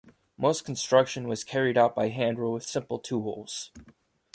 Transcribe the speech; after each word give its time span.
Most 0.35 0.65
construction 0.65 1.27
was 1.27 1.43
carried 1.43 1.77
out 1.77 1.93
by 1.93 2.07
hand 2.07 2.39
or 2.39 2.51
with 2.51 2.63
simple 2.65 2.97
tools. 2.97 3.69